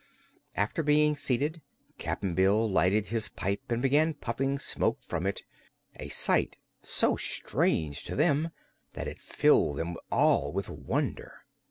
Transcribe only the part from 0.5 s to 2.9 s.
After being seated, Cap'n Bill